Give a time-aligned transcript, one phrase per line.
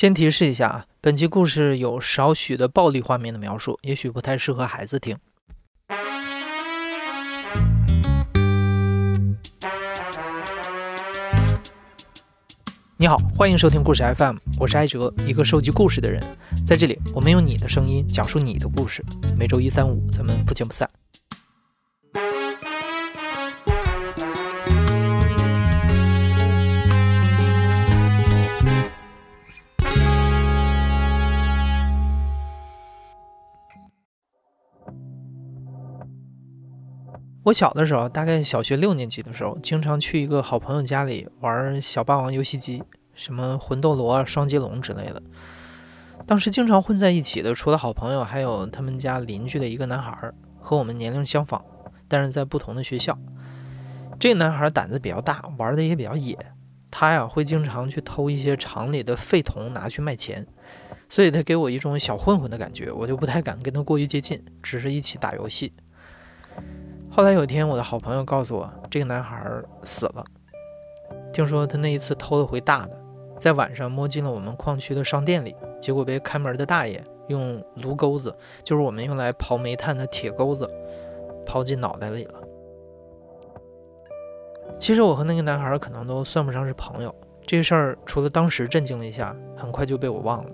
[0.00, 5.14] 先提示一下啊，本期故事有少许的暴力画面的描述，也许不太适合孩子听。
[12.96, 16.18] 你好，欢迎收听故事 FM，我是艾哲，一个收集故事的人。
[16.66, 19.04] 在这里，我们用你的声音讲述你的故事。
[19.36, 20.88] 每周一、三、五，咱们不见不散。
[37.50, 42.80] 我小的时候，大概小学六年级的时候，经常去一个好朋友家里玩小霸王游戏机，
[43.12, 45.20] 什么魂斗罗、双截龙之类的。
[46.28, 51.60] 当时经常混在一起的，除了好朋友，还有他们家邻居的一个男孩，和我们年龄相仿，
[52.06, 53.18] 但是在不同的学校。
[54.16, 56.38] 这男孩胆子比较大，玩的也比较野。
[56.88, 60.46] 他呀，会经常去偷一些厂里的废铜拿去卖钱，
[61.08, 65.72] 所以他给我一种小混混的感觉，我就不太敢跟他过于接近，只是一起打游戏。
[67.12, 69.44] 后来有一天，我的好朋友告诉我，这个男孩
[69.82, 70.24] 死了。
[71.32, 72.96] 听说他那一次偷了回大的，
[73.36, 80.70] 在晚上摸进了我们矿区的商店里，结果被看门的大爷用炉钩子，就是我们用来刨煤炭的铁钩子，
[81.44, 82.34] 刨进脑袋里了。
[84.78, 87.12] 其实我和那个男孩可能都算不上是朋友，
[87.44, 90.50] 这事儿除了当时震惊了一下，很快就被我忘了。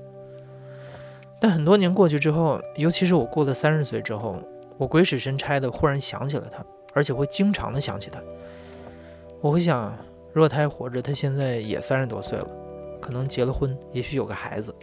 [1.39, 4.37] 但很多年过去之后，尤其是我过了三十岁之后。
[4.79, 8.21] 我鬼使神差的忽然想起了他，而且会经常的想起他。
[9.41, 9.97] 我会想，
[10.33, 12.49] 如果他还活着，他现在也三十多岁了，
[13.01, 14.75] 可能结了婚，也许有个孩子。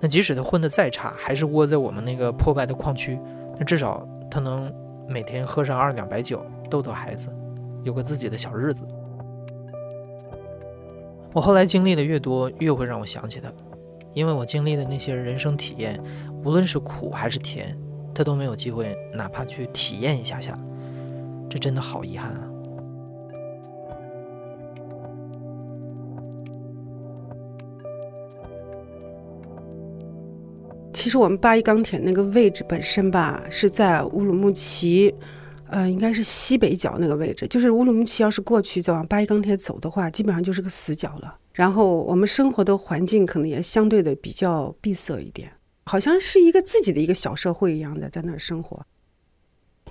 [0.00, 3.18] 那即使他混得再差，还是窝在我们那个破败的矿区，
[3.58, 4.72] 那至少他能
[5.08, 7.28] 每天喝上二两白酒，逗逗孩子，
[7.82, 8.86] 有个自己的小日子。
[11.32, 13.50] 我后来经历的越多，越会让我想起他，
[14.12, 15.98] 因为我经历的那些人生体验，
[16.44, 17.76] 无论是苦还是甜。
[18.14, 20.58] 他都没有机会，哪怕去体验一下下，
[21.50, 22.50] 这真的好遗憾啊！
[30.92, 35.14] 其实我们八一钢铁那个位置本身吧，是在乌鲁木齐，
[35.68, 37.46] 呃，应该是西北角那个位置。
[37.48, 41.36] 就是乌鲁木齐要是过去再往八一钢铁走的话，基本上就是个死角了。
[41.52, 45.50] 然后我们生活的环境可能也相对的比较闭塞一点。
[45.86, 48.84] 好像是一个自己的一个小社会一样的，在那儿生活。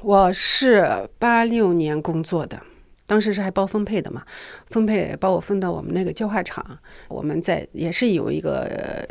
[0.02, 2.62] 我是八六年工作的，
[3.06, 4.26] 当时是还包分配的嘛，
[4.68, 6.66] 分配把我分到我们那个焦化厂，
[7.08, 9.08] 我们在也是有一个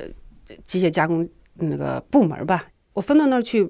[0.64, 2.68] 机械加工那个部门吧。
[2.92, 3.66] 我分到那儿去，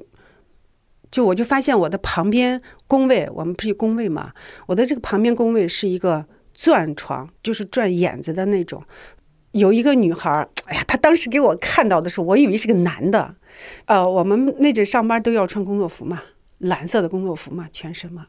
[1.10, 4.32] 就我就发现我的旁边工位，我们不是工位嘛，
[4.66, 8.82] 我的这个旁边工位是一个钻床，就是转眼子的那种。
[9.52, 13.34] 有一个女孩儿，哎呀，她当时给我看到的时候，我以为是个男的。
[13.84, 16.22] 呃，我们那阵上班都要穿工作服嘛，
[16.58, 18.26] 蓝色的工作服嘛，全身嘛。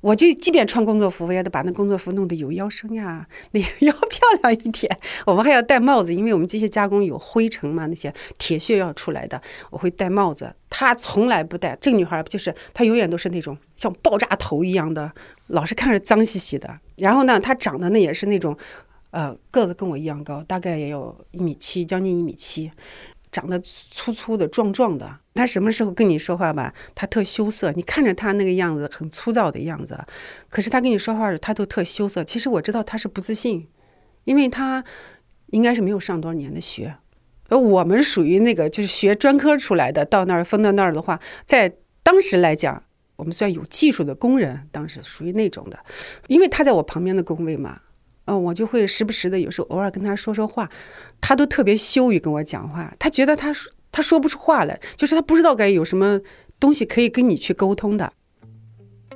[0.00, 4.98] 我就即便穿工作服，我也得把那工作服弄得有腰身呀，那要 漂亮一点。
[5.26, 9.40] 我们还要戴帽子，因为我们机械加工有灰尘嘛，那些铁屑要出来的，
[9.70, 10.52] 我会戴帽子。
[10.70, 11.76] 她从来不戴。
[11.80, 15.12] 这个女孩就是她，永远都是那种像爆炸头一样的，
[15.48, 16.80] 老是看着脏兮兮的。
[16.96, 18.56] 然后呢，她长得那也是那种。
[19.10, 22.70] 呃，个子跟我一样高，大概也有一米七，将近一米七，
[23.32, 25.18] 长得粗粗的、壮壮的。
[25.34, 26.74] 他什么时候跟你说话吧？
[26.94, 29.98] 他特羞涩，你看着他那个样子很粗糙的样子，
[30.48, 32.24] 可是他跟你说话时，他都特羞涩。
[32.24, 33.68] 其实我知道他是不自信，
[34.24, 34.84] 因为他
[35.48, 36.96] 应该是没有上多少年的学。
[37.48, 42.82] 而我们属于那个就是学专科出来的，到那儿分到那儿的话，在当时来讲，
[43.16, 45.78] 我们算有技术的工人，当时属于那种的，
[46.26, 47.80] 因为他在我旁边的工位嘛。
[48.26, 50.70] 嗯，我就会时不时的，有时候偶尔跟他说说话，
[51.20, 52.94] 他都特别羞于跟我讲话。
[52.98, 56.20] 他觉得他说他说不出话来，就是他不知道该有什么
[56.60, 58.12] 东西可以跟你去沟通的。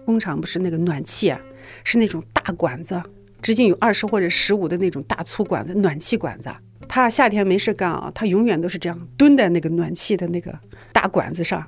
[0.04, 1.41] 工厂不是那个暖气啊，
[1.84, 3.00] 是那种大管子，
[3.43, 6.50] 直径有二十或者十五的那种大粗管子，暖气管子。
[6.88, 10.56] 他夏天没事干啊，他永远都是这样蹲在那个暖气的那个
[10.92, 11.65] 大管子上。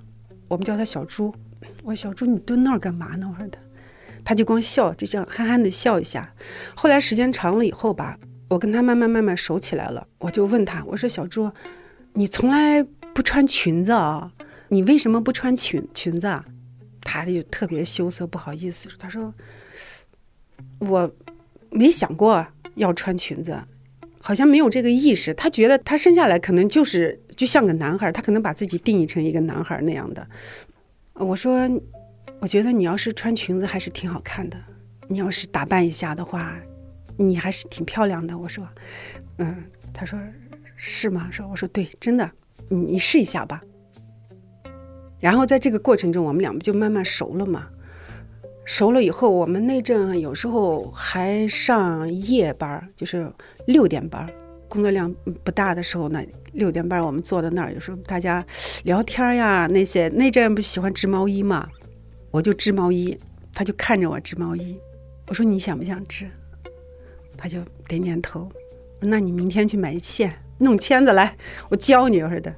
[0.49, 1.35] 我们叫他小猪。
[1.83, 3.29] 我说小猪，你蹲那儿干嘛呢？
[3.31, 3.61] 我说他。
[4.25, 6.33] 他就光笑，就这样憨憨的笑一下。
[6.77, 10.07] 后来时间长了以后吧，我跟他慢慢慢慢熟起来了。
[10.19, 11.51] 我就问他，我说：“小朱，
[12.13, 12.83] 你从来
[13.13, 14.33] 不穿裙子啊？
[14.69, 16.45] 你为什么不穿裙裙子？”啊？”
[17.03, 18.89] 他就特别羞涩，不好意思。
[18.99, 19.35] 他说
[20.79, 21.11] ：“我
[21.71, 22.47] 没想过
[22.77, 23.59] 要穿裙子，
[24.21, 25.35] 好像没有这个意识。
[25.35, 30.27] 他觉得他生下来可能就是就像个男孩，他可能把自己定义成一个男孩那样的。”
[31.15, 31.69] 我说。
[32.43, 34.59] 我觉得你要是穿裙子还是挺好看的，
[35.07, 36.57] 你要是打扮一下的话，
[37.17, 38.37] 你还是挺漂亮的。
[38.37, 38.69] 我说，
[39.39, 39.63] 嗯，
[39.95, 40.19] 他说
[40.75, 41.29] 是吗？
[41.31, 42.29] 说我说对，真的，
[42.69, 43.61] 你你试一下吧。
[45.21, 47.69] 然后在这个过程中，我们俩不就慢慢熟了嘛。
[48.65, 53.33] 熟了以后，我们那阵有时候还上夜班，就是
[53.69, 54.29] 六点班，
[54.69, 55.15] 工作量
[55.45, 56.21] 不大的时候呢，
[56.55, 58.45] 六点半我们坐在那儿，有时候大家
[58.83, 61.69] 聊天呀，那些那阵不喜欢织毛衣嘛，
[62.33, 63.17] 我就织毛衣，
[63.55, 64.77] 他就看着我织毛衣，
[65.29, 66.29] 我说你想不想织？
[67.37, 68.49] 他就点点头，
[69.01, 71.37] 那你明天去买线，弄签子来，
[71.69, 72.53] 我教你似的。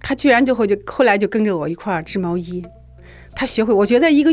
[0.00, 2.64] 他居然就会就后来就跟着我一块儿织毛衣，
[3.34, 4.32] 他学会，我觉得一个。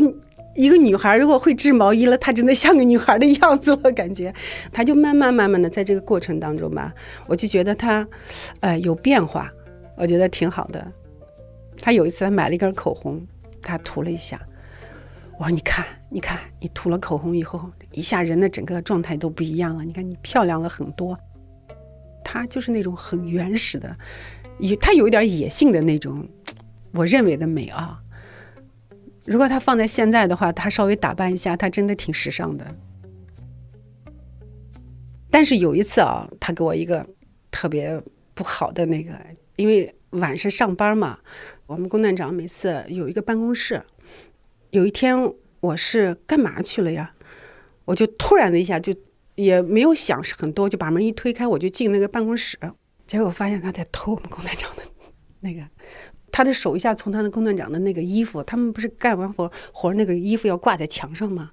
[0.58, 4.34] 一个女孩如果会织毛衣了，她真的像个女孩的样子了，感觉，
[4.72, 6.94] 她就慢慢慢慢的在这个过程当中吧，
[7.26, 8.08] 我就觉得她，
[8.60, 9.52] 呃，有变化，
[9.98, 10.90] 我觉得挺好的。
[11.78, 13.22] 她有一次她买了一根口红，
[13.66, 14.40] 她涂了一下，
[15.38, 21.18] 我说你看，你看，你涂了口红以后，一下人的整个状态都不一样了，你看你漂亮了很多。
[22.24, 23.96] 她就是那种很原始的，
[24.60, 26.28] 有她有一点野性的那种，
[26.92, 28.00] 我认为的美啊。
[29.24, 32.64] 如果他放在现在的话，他稍微打扮一下，他真的挺时尚的。
[35.30, 37.04] 但是有一次啊，他给我一个
[37.50, 38.00] 特别
[38.34, 39.12] 不好的那个，
[39.56, 41.18] 因为晚上上班嘛，
[41.66, 43.82] 我们龚段长每次有一个办公室。
[44.70, 47.14] 有一天我是干嘛去了呀？
[47.84, 48.94] 我就突然的一下就
[49.34, 52.58] 也没有想很多，就把门一推开，我就进那个办公室，
[53.06, 54.82] 结果发现他在偷我们龚段长的
[55.40, 55.62] 那个。
[56.32, 61.52] 他的手一下从他的工段长的那个衣服，他们不是干完活活那个衣服要挂在墙上吗？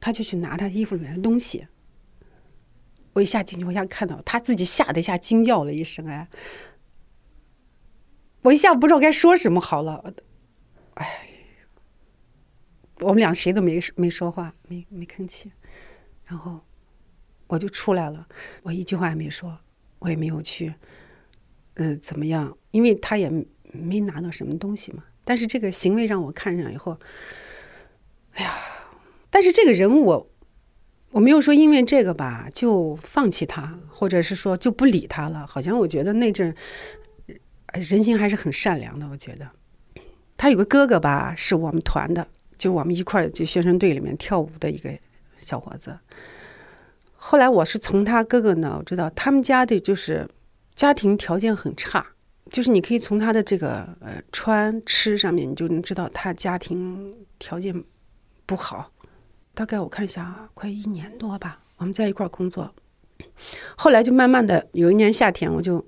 [0.00, 1.66] 他就去拿他衣服里面的东西。
[3.14, 6.28] 我一下进去，我一下看到他自己吓得一下惊叫了一声，哎，
[8.44, 10.14] 我一下不知道该说什么好了，
[10.94, 11.28] 哎，
[13.00, 15.52] 我们俩谁都没没说话，没没吭气，
[16.24, 16.60] 然后
[17.48, 18.26] 我就出来了，
[18.62, 19.58] 我一句话也没说，
[19.98, 20.74] 我也没有去，
[21.74, 22.56] 嗯，怎么样？
[22.70, 23.30] 因为他也。
[23.76, 26.96] 没拿到什么东西嘛，但是这个行为让我看上以后，
[28.34, 28.54] 哎呀，
[29.30, 30.30] 但是这个人我
[31.10, 35.44] 我没有说因为这个吧就放弃他，或者是说就不理他了。
[35.44, 36.54] 好像我觉得那阵
[37.74, 39.08] 人心还是很善良的。
[39.08, 39.48] 我觉得
[40.36, 42.26] 他有个哥哥吧，是我们团的，
[42.56, 44.90] 就我们一块儿就学生队里面跳舞的一个
[45.36, 45.98] 小伙子。
[47.14, 50.28] 后来我是从他哥哥呢，我知道他们家的就是
[50.74, 52.06] 家庭条件很差。
[52.50, 57.82] 就是你可以从他的这个呃穿吃上面，你就能知道他家庭条件
[58.44, 58.92] 不好。
[59.54, 62.74] 大概我看一下，快一年多吧，我们在一块儿工作。
[63.76, 65.84] 后来就慢慢的，有一年夏天，我就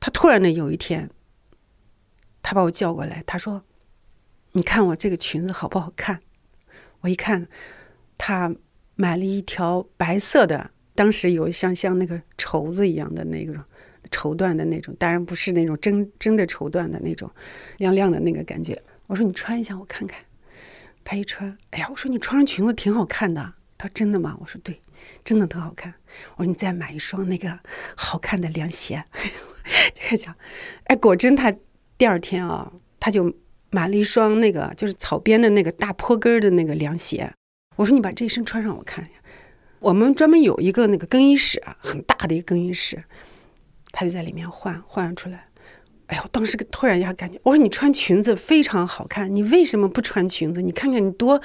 [0.00, 1.10] 他突然的有一天，
[2.42, 3.64] 他把我叫过来，他说
[4.52, 6.20] ：“你看我这个裙子好不好看？”
[7.00, 7.48] 我一看，
[8.16, 8.54] 他
[8.96, 13.64] 买了一条白色的，当时有像像那个绸子一样的那个。
[14.10, 17.30] 绸缎的那种，当然不是那种真真的绸缎的那种，
[17.76, 18.80] 亮亮的那个感觉。
[19.06, 20.18] 我说你穿一下，我看看。
[21.04, 23.52] 他一穿，哎呀，我说你穿上裙子挺好看的。
[23.76, 24.34] 他说真的吗？
[24.40, 24.80] 我说对，
[25.22, 25.92] 真的特好看。
[26.36, 27.58] 我说你再买一双那个
[27.96, 29.04] 好看的凉鞋。
[29.94, 30.34] 这个讲，
[30.84, 31.52] 哎，果真他
[31.96, 33.34] 第二天啊，他就
[33.70, 37.32] 买了一双那个就是草编的那个大坡跟的那个凉鞋。
[37.76, 39.14] 我说你把这身穿上，我看一下。
[39.80, 43.04] 我们专门有一个那个更衣室啊，很大的一个更衣室。
[43.92, 45.44] 他就在里面换换出来，
[46.08, 50.60] 哎呀，我当时突然一下感觉，我说你穿裙子非常好看，你为什么不穿裙子？
[50.60, 51.40] 你看看你多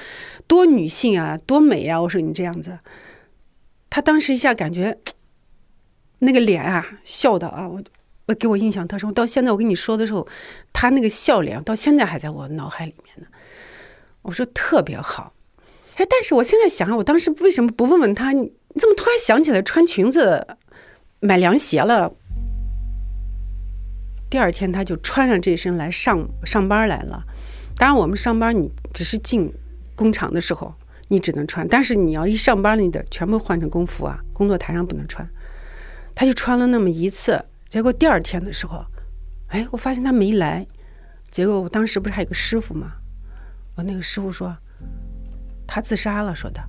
[0.48, 2.02] 多女性啊，多美啊！
[2.02, 2.80] 我说你这样子，
[3.90, 4.98] 他当时一下感觉
[6.20, 7.82] 那个脸啊，笑的啊，我
[8.28, 9.14] 我给我印象特深。
[9.14, 10.28] 到现在我跟你说的时候，
[10.72, 13.28] 他那个笑脸到现在还在我脑海里面呢。
[14.22, 15.34] 我说特别好，
[15.96, 18.32] 哎，但是我现在想，我当时为什么不问问他？
[18.32, 20.48] 你怎么突然想起来穿裙子
[21.20, 22.14] 买凉鞋了？
[24.30, 27.24] 第二天他就穿上这身来上上班来了。
[27.76, 29.54] 当然，我们上班你只是进
[29.96, 30.74] 工厂的时候
[31.10, 35.28] 你只能穿，但是你要一上班你得全部换成工服啊，工作台上不能穿。
[36.16, 38.86] 他就穿了那么一次，结果第二天的时候，
[39.48, 40.68] 哎，我发现他没来。
[41.32, 42.98] 结果我当时不是还有个师傅吗？
[43.74, 44.56] 我那个师傅说
[45.66, 46.62] 他自杀了，说的。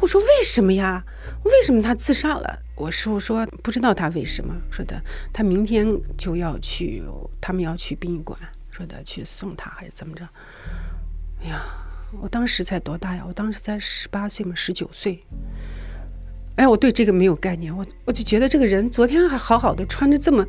[0.00, 1.04] 我说为什么呀？
[1.44, 2.58] 为什么他自杀了？
[2.76, 4.98] 我师傅说不知道他为什么，说的
[5.30, 7.04] 他明天就要去，
[7.42, 8.40] 他们要去殡仪馆，
[8.70, 10.26] 说的去送他还是怎么着？
[11.42, 11.62] 哎呀，
[12.22, 13.22] 我当时才多大呀？
[13.28, 15.22] 我当时才十八岁嘛，十九岁。
[16.56, 20.44] 哎，我对这个没有概念，我我就觉得这个人昨天还好好的，穿着这么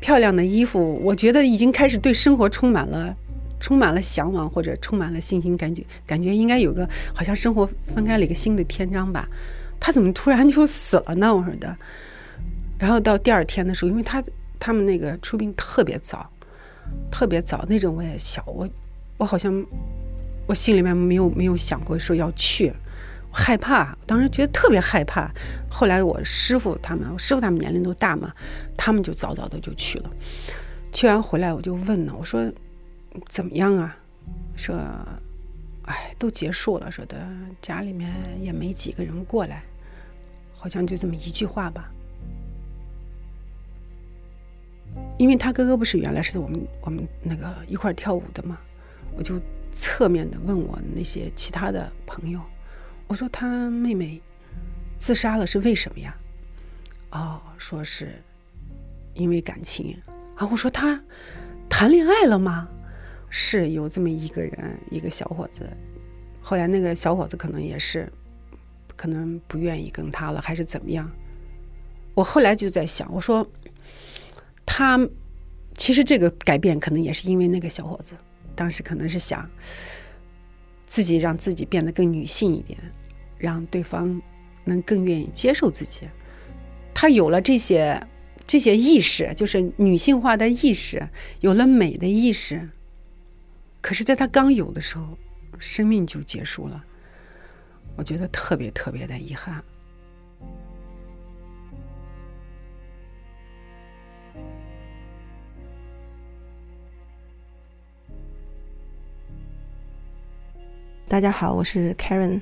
[0.00, 3.16] 漂亮的衣服，我觉得已经开始对生活充满了。
[3.60, 9.26] 充满了向往或者充满了信心，感觉感觉应该有个好像生活分开了一个新的篇章吧。
[9.80, 11.34] 他怎么突然就死了呢？
[11.34, 11.74] 我说的。
[12.78, 14.22] 然后到第二天的时候，因为他
[14.60, 16.30] 他们那个出殡特别早，
[17.10, 18.68] 特别早那种，我也小，我
[19.16, 19.64] 我好像
[20.46, 22.70] 我心里面没有没有想过说要去，
[23.34, 25.28] 害怕，当时觉得特别害怕。
[25.68, 28.32] 后来我师傅他们，我师傅他们年龄都大嘛，
[28.76, 30.10] 他们就早早的就去了。
[30.92, 32.48] 去完回来我就问呢，我说
[33.28, 33.96] 怎么样啊？
[34.56, 34.76] 说，
[35.82, 37.16] 哎，都结束了，说的
[37.60, 39.64] 家里面也没几个人过来，
[40.56, 41.90] 好像就这么一句话吧。
[45.18, 48.56] 因为他哥哥不是原来是我们我们那个一块跳舞的嘛，
[49.16, 49.40] 我就
[49.72, 52.40] 侧面的问我那些其他的朋友，
[53.06, 54.20] 我说他妹妹
[54.98, 56.16] 自杀了是为什么呀？
[57.10, 58.22] 哦，说是
[59.14, 59.96] 因为感情
[60.36, 60.48] 啊。
[60.50, 61.02] 我说他
[61.68, 62.68] 谈恋爱了吗？
[63.30, 65.68] 是有这么一个人，一个小伙子。
[66.40, 68.10] 后来那个小伙子可能也是，
[68.96, 71.10] 可能不愿意跟他了，还是怎么样？
[72.14, 73.46] 我后来就在想，我说。
[74.66, 74.98] 他
[75.76, 78.14] 其实这个改变可能也是因为那个小伙子，
[78.56, 79.48] 当时可能是想
[80.94, 82.78] 自己让自己变得更女性一点，
[83.36, 84.22] 让对方
[84.62, 86.06] 能更愿意接受自己。
[86.94, 88.00] 他有了这些
[88.46, 91.08] 这些意识，就是女性化的意识，
[91.40, 92.68] 有了美的意识。
[93.80, 95.18] 可是，在他刚有的时候，
[95.58, 96.84] 生命就结束了。
[97.96, 99.64] 我觉得特别特别的遗憾。
[111.14, 112.40] 大家好，我是 Karen，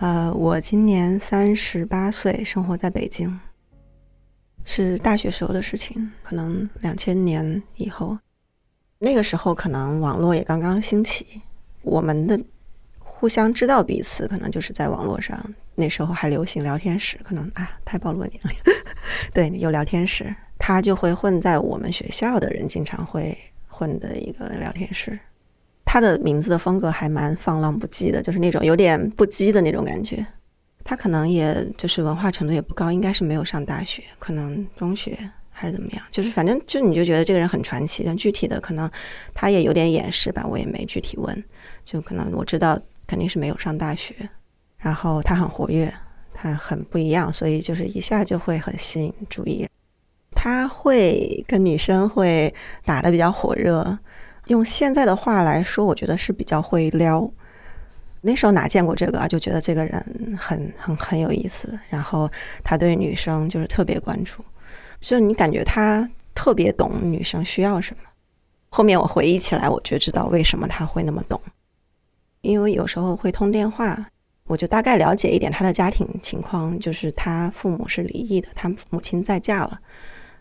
[0.00, 3.38] 呃，我今年三十八岁，生活在北京，
[4.64, 8.18] 是大学时候的事情，可能两千年以后，
[8.98, 11.40] 那个时候可能网络也刚刚兴起，
[11.82, 12.36] 我们的
[12.98, 18.74] 互相知道彼此，可能就是在网络上，那时候还流行聊天室，可能啊，太暴露年龄，
[19.32, 25.16] 对，有聊天室，他就会混在我们学校的人经常会混的一个聊天室。
[25.84, 30.24] 他的名字的风格还蛮放浪不羁的，就是那种有点不羁的那种感觉。
[30.82, 35.16] 他可能也就是文化程度也不高，应该是没有上大学，可能中学
[35.50, 36.04] 还是怎么样。
[36.10, 38.90] 就是反正就你就觉得这个人很传奇，但具体的可能
[39.32, 41.44] 他也有点掩饰吧，我也没具体问。
[41.86, 44.14] 就可能我知道肯定是没有上大学，
[44.76, 45.90] 然后他很活跃，
[46.34, 49.66] 他很不一样，所以就是一下就会很吸引注意。
[50.32, 52.52] 他会跟女生会
[52.84, 53.98] 打的比较火热。
[54.46, 57.30] 用现在的话来说，我觉得是比较会撩。
[58.20, 59.28] 那时候哪见过这个啊？
[59.28, 61.78] 就觉得这个人很很很有意思。
[61.90, 62.30] 然后
[62.62, 64.42] 他对女生就是特别关注，
[65.00, 68.02] 就你感觉他特别懂女生需要什么。
[68.70, 71.40] 后面我回忆起来，我就知道为什么他会那么懂。
[72.40, 74.06] 因为有时候会通电话，
[74.46, 79.78] 我就大概了解一点他的家庭情况，就是他父母是离异的，他母亲再嫁了。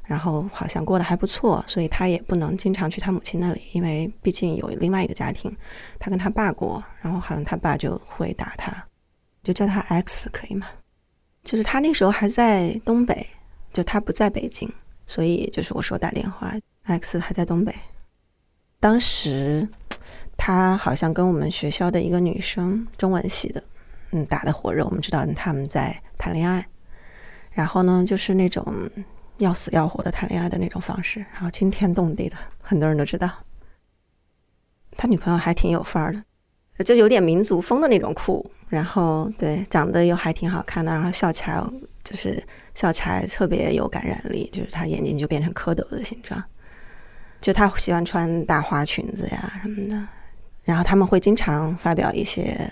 [0.06, 5.56] 然后好像过得还不错，所以他也不能经常去他母亲那里，因为毕竟有另外一个家庭，
[5.98, 8.86] 他跟他爸过，然后好像他爸就会打他，
[9.44, 10.68] 就叫他 X 可以吗？
[11.44, 13.26] 就是他那时候还在东北，
[13.72, 14.70] 就他不在北京，
[15.08, 17.74] 所以就是我说打电话，X 还在东北。
[18.82, 19.66] 当时
[20.36, 23.64] 他好像跟我们学校的一个女生，中文系的，
[24.12, 26.68] 嗯，打的火热，我们知道他们在谈恋爱，
[27.52, 28.66] 然后呢，就是那种。
[29.38, 33.30] 要死要活的谈恋爱的那种方式，然后惊天动地的，很多人都知道。
[34.96, 36.14] 他女朋友还挺有范儿
[36.78, 41.60] 的，就有点民族风的那种酷，然后对长得又还挺好看的，然后笑起来
[42.04, 42.42] 就是
[42.76, 46.42] 笑起来特别有感染力，就是他眼睛就变成蝌蚪的形状。
[47.42, 50.08] 就他喜欢穿大花裙子呀什么的，
[50.64, 52.72] 然后他们会经常发表一些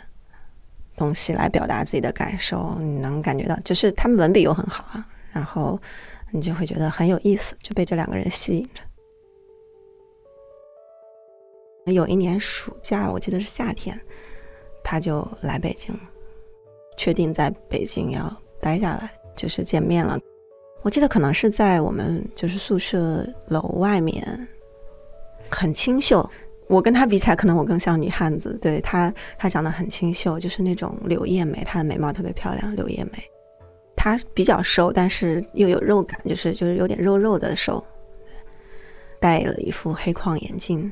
[0.96, 5.82] 东西来表达自己的感受，你能感觉到，就是他们文笔又很好啊，然后。
[6.32, 8.82] 你就会觉得很有意思，就被这两个人吸引着。
[11.92, 14.00] 有一年暑假，我记得是夏天，
[14.84, 15.94] 他就来北京，
[16.96, 20.18] 确定在北京要待下来，就是见面了。
[20.84, 24.48] 我记得可能是在我们就是宿舍楼外面，
[25.50, 26.28] 很清秀。
[26.68, 28.58] 我跟他比起来，可能我更像女汉子。
[28.60, 33.20] 对他，他长得很清秀，就是那种柳叶眉，他的眉毛特别漂亮，柳叶眉。
[34.04, 37.86] 他比较瘦，但是又有肉感，就是就是有点肉肉的瘦，
[39.20, 40.92] 戴了一副黑框眼镜，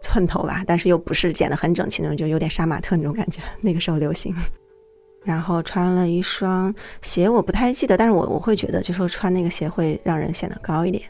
[0.00, 3.42] 寸头吧，但是又不是剪得很整齐那种，就有点杀马特那种感觉。
[3.60, 4.34] 那个时候流行，
[5.22, 11.04] 然后穿了一双鞋，我不太记得，但是我我会觉得，就说穿那个鞋会让人显得高一点。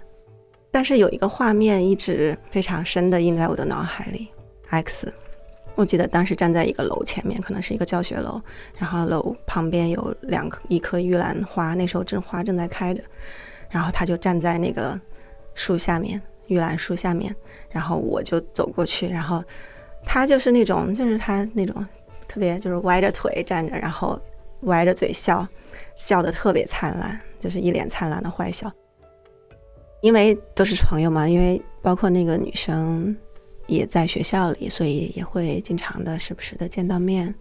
[0.72, 4.26] 但是有一个画面一直非常深的印在我的脑海里
[4.66, 5.14] ，X
[5.76, 8.40] 我记得当时站在一个楼前面，可能是一个教学楼，
[8.76, 13.02] 然后楼旁边有两棵一棵玉兰花，那时候正花正在开着，
[13.68, 14.98] 然后他就站在那个
[15.54, 17.34] 树下面，玉兰树下面，
[17.70, 19.44] 然后我就走过去，然后
[20.02, 21.86] 他就是那种，就是他那种
[22.26, 24.18] 特别就是歪着腿站着，然后
[24.62, 25.46] 歪着嘴笑，
[25.94, 28.72] 笑得特别灿烂，就是一脸灿烂的坏笑。
[30.00, 33.14] 因为都是朋友嘛，因为包括那个女生。
[33.66, 37.34] 也在学校里，所以也会经常的时不时的见到面。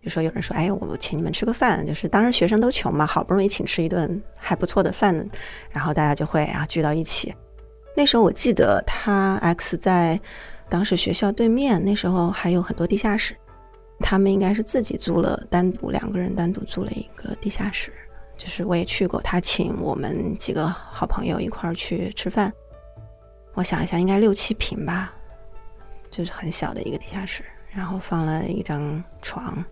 [0.00, 5.28] 比如说有人说：“哎，我请你们吃个饭。”就是当时学生都穷嘛，好不容易请吃一顿还不错的饭，
[5.70, 7.34] 然后大家就会啊聚到一起。
[7.96, 10.20] 那时候我记得他 X 在
[10.68, 13.34] 当时学校对面，那时候还有很多地下室，
[13.98, 17.92] 他们应该是自己租了单独两个人单独租了一个地下室。
[18.36, 22.52] 就是我也去过，他请我们几个好朋友一块儿去吃饭。
[23.54, 25.12] 我想一下，应该六七平吧。
[26.10, 29.64] 就是很小的一个地下室，然后放了一张床，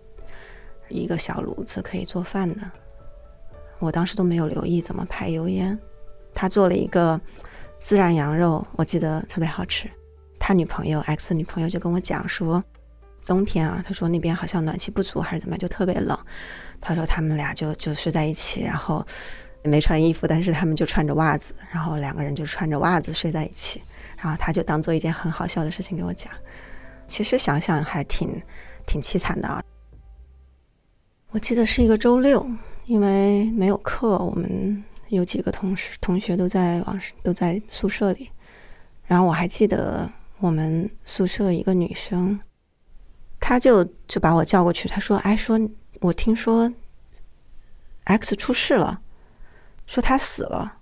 [0.89, 2.61] 一个小炉子可以做饭的。
[3.79, 5.77] 我当时都没有留意怎么排油烟。
[6.33, 7.19] 他做了一个
[7.81, 9.89] 孜然羊肉，我记得特别好吃。
[10.39, 12.63] 他女朋友 X 女朋友就跟我讲说，
[13.25, 16.17] 冬天啊，他说那边好像暖气不足还是怎么样，就特别冷。
[16.79, 19.05] 他说他们俩就就睡在一起，然后
[19.63, 23.81] 没穿衣服，但是他们就穿着袜子，然后两个人就穿着袜子睡在一起。
[24.17, 26.33] 然后他就当做一件很好笑的事情给我讲，
[27.05, 28.41] 其实想想还挺
[28.87, 29.61] 挺凄惨的啊。
[31.29, 32.49] 我记得是一个周六，
[32.85, 38.31] 因为没有课，我们有几个同事同学都在网都在宿舍里。
[39.05, 40.09] 然后我还记得
[40.39, 42.39] 我们宿舍一个女生，
[43.39, 45.59] 她就就把我叫过去，她说：“哎，说
[46.01, 46.73] 我听说
[48.05, 48.99] X 出事了，
[49.87, 50.75] 说他死了。”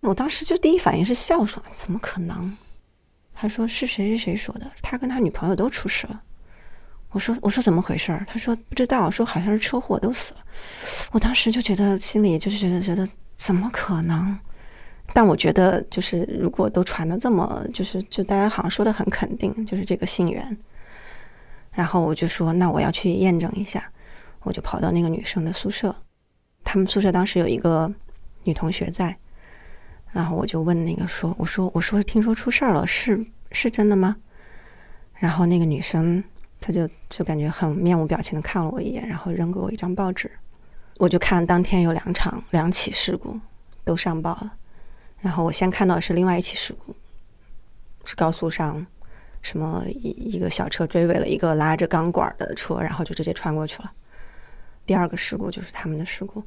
[0.00, 2.56] 我当时就第一反应是笑，说怎么可能？
[3.34, 6.22] 他说是谁谁谁说的，他跟他女朋友都出事了。
[7.10, 8.24] 我说我说怎么回事？
[8.26, 10.40] 他说不知道，说好像是车祸都死了。
[11.12, 14.38] 我当时就觉得心里就是觉得觉得怎么可能？
[15.12, 20.56] 但我觉得就是如果都传的这么就是就大家好像说的很肯定，就是这个信源。
[21.72, 23.92] 然后我就说那我要去验证一下，
[24.42, 25.94] 我就跑到那个女生的宿舍，
[26.64, 27.92] 他们宿舍当时有一个
[28.44, 29.16] 女同学在。
[30.12, 34.16] 然后我就问那个说：“我说我说听说出事儿了，是是真的吗？”
[35.14, 36.22] 然后那个女生
[36.60, 40.28] 她就就感觉很面无表情的看了我一眼，然后扔给我一张报纸。
[40.96, 43.38] 我就看当天有两场两起事故
[43.84, 44.52] 都上报了。
[45.20, 46.92] 然后我先看到的是另外一起事故，
[48.04, 48.84] 是高速上
[49.42, 53.92] 什么一一个小车追尾了一个拉着钢管的车，然后就直接穿过去了。
[54.90, 56.42] 第二个事故就是他们的事故。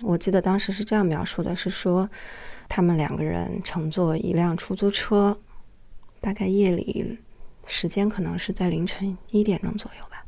[0.00, 2.08] 我记得当时是这样描述的：是说。
[2.66, 5.38] 他们两个人乘坐一辆出租车，
[6.18, 7.18] 大概夜里
[7.66, 10.24] 时间可能是在凌晨一点钟左右吧。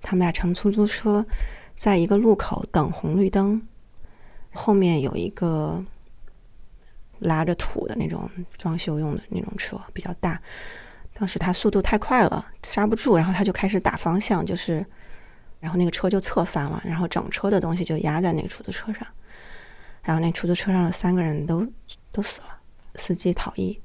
[0.00, 1.26] 他们俩乘出租车，
[1.76, 3.60] 在一个路口等红绿灯，
[4.52, 5.84] 后面有一个
[7.18, 10.40] 拉着土的那种装修用的那种车，比较大。
[11.12, 14.84] 当时他速度太快了，刹不住，然后他就开始打方向，就是，
[15.60, 19.06] 然后那个车就侧翻了，然后整车的东西就压在那个出租车上。
[20.02, 21.66] 然后那出租车上的三个人都
[22.12, 22.48] 都死了，
[22.94, 23.80] 司机逃逸。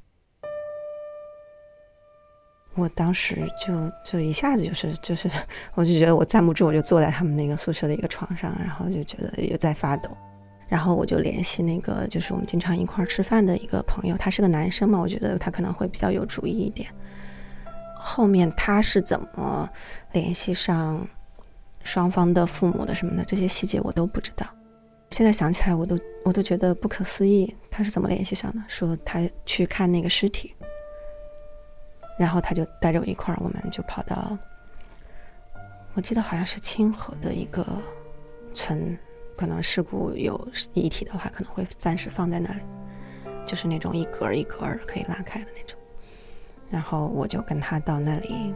[2.74, 5.30] 我当时就就一下子就是就是，
[5.74, 10.08] 我就觉得我站不住，我就坐在他们那个宿舍的一个床上，然后就觉得也在发抖。
[10.68, 16.88] 然后我就联系那个就是我们经常一块儿吃饭的一个朋友，他是个男生嘛，我觉得他可能会比较有主意一点。
[17.94, 19.68] 后面他是怎么
[20.12, 21.06] 联系上
[21.84, 24.46] 双方的父母的什么的这些细节我都不知道。
[25.10, 28.62] 现在想起来，我都我都觉得不可思议，他是怎么联系上的？
[28.66, 30.54] 说他去看那个尸体，
[32.18, 34.38] 然后他就带着我一块儿，我们就跑到，
[35.92, 37.66] 我记得好像是清河的一个
[38.54, 38.98] 村，
[39.36, 42.60] 可能事故有遗体的话，可能会暂时放在那里，
[43.44, 45.78] 就是那种一格一格可以拉开的那种。
[46.70, 48.54] 然后我就跟他到那里，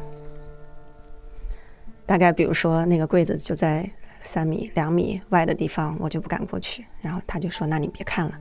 [2.06, 3.90] 大概比如说那个柜子就在。
[4.24, 6.84] 三米、两米外的地方，我就不敢过去。
[7.00, 8.36] 然后他就说：“那你别看了。”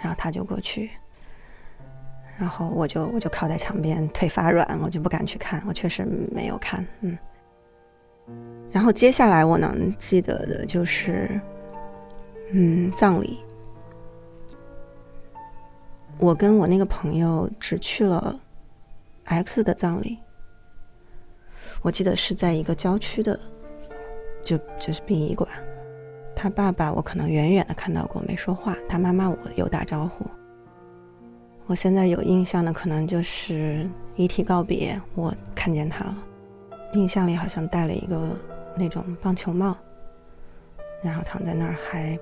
[0.00, 0.88] 然后他就过去，
[2.38, 5.60] 然后我就我就靠在墙边，腿发软，我就不敢去看。
[5.66, 7.18] 我确实没有看，嗯。
[8.70, 11.40] 然后接下来我能记得的就是，
[12.52, 13.40] 嗯，葬礼。
[16.18, 18.38] 我跟我那个朋友只去了
[19.24, 20.20] X 的葬礼，
[21.86, 23.38] 我记得是在一个郊区的。
[24.42, 25.48] 就就是殡仪馆，
[26.34, 28.76] 他爸爸我可能远远的看到过，没说话。
[28.88, 30.24] 他妈妈我有打招呼。
[31.66, 36.16] 我现在有印象的可能就是遗体告别，我看见他了，
[36.92, 38.36] 印象里好像戴了一个
[38.76, 39.76] 那种棒球帽，
[41.02, 42.16] 然后躺在那儿，还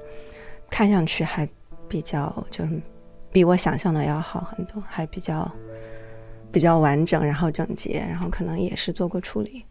[0.71, 1.47] 看上去还
[1.89, 2.81] 比较就是
[3.31, 5.51] 比我想象的要好很多，还比较
[6.55, 9.65] 比较完整，然后整洁，然后可能也是做过处理。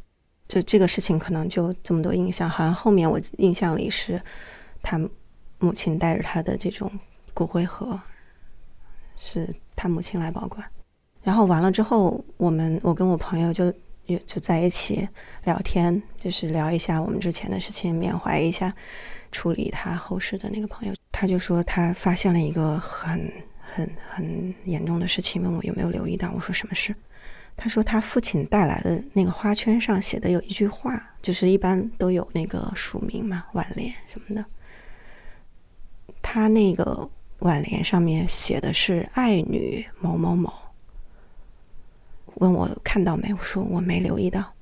[0.50, 4.22] 就这个事情可能就这么多印象，好像后面我印象里是
[4.82, 5.00] 他
[5.60, 6.92] 母亲带着他的这种
[7.34, 7.98] 骨灰盒，
[9.16, 10.62] 是他母亲来保管。
[11.22, 13.74] 然后完了之后，我们我跟我朋友就
[14.08, 15.08] 也就在一起
[15.46, 18.76] 聊天，就是聊一下我们之前的事情，缅怀一下
[19.32, 20.94] 处理他后事的那个朋友。
[21.14, 23.32] 他就说他发现了一个很
[23.74, 26.32] 很很严重的事情，问我有没有留意到。
[26.36, 26.96] 我说什么事？
[27.56, 34.46] 他说他父亲带来的那个花圈上写的有一句话，就是一般都有那个署名嘛，挽联什么的。
[36.22, 37.10] 他那个
[37.40, 40.52] 挽联上面写的是“爱女某某某”。
[42.36, 43.32] 问我看到没？
[43.34, 44.54] 我说我没留意到。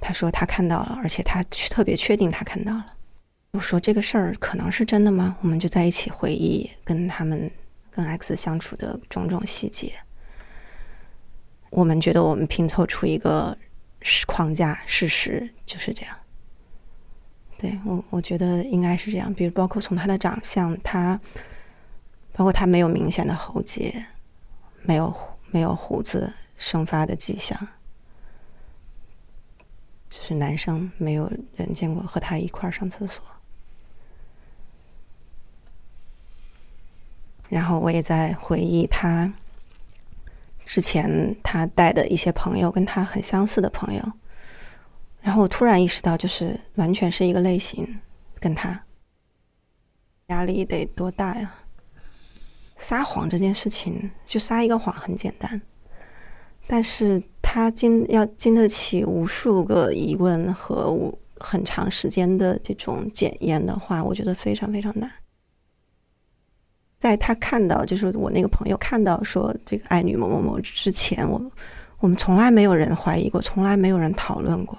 [0.00, 2.92] 他说他看到了，而且他特别确定他看到了。
[3.52, 5.36] 我说这个事儿可能是真的吗？
[5.40, 7.50] 我们就在一起回忆跟他们
[7.94, 9.92] 跟 X 相处的种种细节。
[11.70, 13.56] 我们觉得我们拼凑出一个
[14.26, 16.16] 框架，事实就是这样。
[17.56, 19.32] 对我，我觉得应该是这样。
[19.32, 21.18] 比如，包括从他的长相，他
[22.32, 24.06] 包括他没有明显的喉结，
[24.82, 25.14] 没有
[25.50, 27.56] 没有胡子生发的迹象，
[30.10, 33.24] 就是男生没有人见过和他一块儿上厕所。
[37.54, 39.32] 然后我也在回忆他。
[40.66, 44.02] 之前他带的一些朋友跟他很相似的朋友，
[45.20, 48.00] 然后我突然意识到，就是完全是一个类型，
[48.40, 48.84] 跟他
[50.26, 51.54] 压力得多大呀？
[52.76, 55.62] 撒谎这件事情，就撒一个谎很简单，
[56.66, 65.08] 但是他经要经得起无数个疑问和很长时间的这种检验的话，我觉得非常非常难。
[67.04, 71.52] 在他看到，就是我那个朋友看到说这个爱女某某某之前，我
[71.98, 74.78] 我们从来没有人怀疑过，从来没有人讨论过，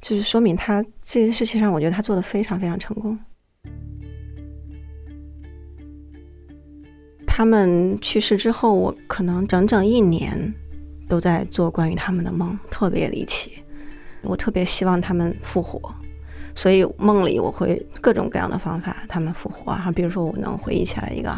[0.00, 3.18] 就是说明他这件事情上，我觉得他做的非常非常成功。
[7.26, 10.54] 他们去世之后，我可能整整一年
[11.06, 13.62] 都在做关于他们的梦，特别离奇。
[14.22, 15.94] 我特别希望他们复活。
[16.60, 19.90] 所以梦里我会各种各样的方法，他们复活啊。
[19.90, 21.34] 比如说，我能回忆起来一个，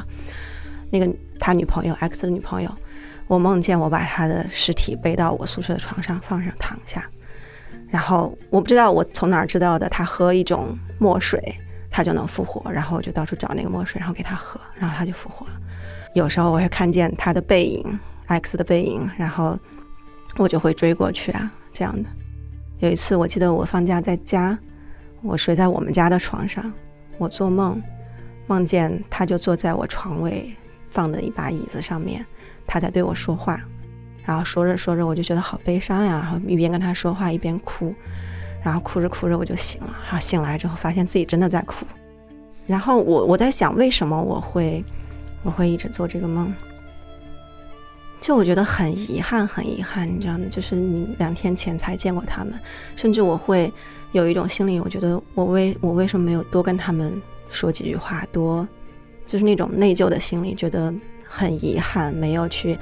[0.90, 1.08] 那个
[1.38, 2.68] 他女朋友 X 的女朋友，
[3.28, 7.08] 我梦见我把他的尸体背到我宿舍的床上放上躺下，
[7.88, 11.40] 然后我不知道我从哪儿知道的，他喝一种墨水，
[11.88, 12.68] 他就能复活。
[12.72, 15.52] 然后我就到处找那个墨水，然后给他喝，然后他就复活了。
[16.16, 19.56] 有时候我会看见他的背影，X 的背影，然后
[20.36, 22.08] 我就会追过去啊，这样的。
[22.80, 24.58] 有一次我记得我放假在家。
[25.22, 26.72] 我睡在我们家的床上，
[27.18, 27.80] 我做梦，
[28.46, 30.54] 梦见他就坐在我床位
[30.90, 32.24] 放的一把椅子上面，
[32.66, 33.60] 他在对我说话，
[34.24, 37.94] 然后说着说着我就觉得好悲伤呀，然后一边跟他说话一边哭，
[38.62, 41.86] 然后哭着哭着我就醒了，然后醒来之后发现自己真的在哭，
[42.66, 44.84] 然后我我在想为什么我会
[45.42, 46.52] 我会一直做这个梦。
[48.22, 50.44] 就我觉得很遗憾，很遗憾，你知道吗？
[50.48, 52.54] 就是你两天前才见过他们，
[52.94, 53.70] 甚至我会
[54.12, 58.66] 有一种心理，我觉得我为我为什么没有多跟他们说几句话，多
[59.26, 60.94] 就是那种内疚的心理，觉得
[61.26, 62.78] 很遗憾，没有去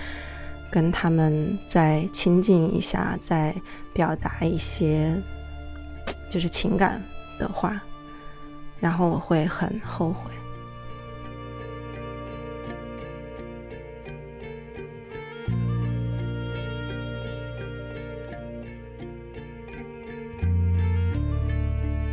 [0.71, 3.55] 跟他们再亲近一下，再
[3.95, 5.21] 表达一些
[6.29, 7.03] 就是情感
[7.39, 7.81] 的话，
[8.79, 10.31] 然后我会很后悔。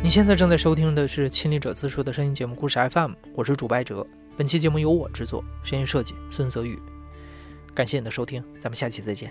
[0.08, 4.06] 你现在正在收听的是《亲历者自述》的声音节目故事 FM，我是主播哲。
[4.38, 6.80] 本期节目由我制作，声音设计孙泽宇。
[7.74, 9.30] 感谢你的收听，咱们下期再见。